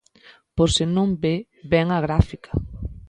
Por 0.55 0.69
se 0.75 0.83
non 0.95 1.09
ve 1.23 1.35
ben 1.71 1.87
a 1.97 1.99
gráfica. 2.05 2.51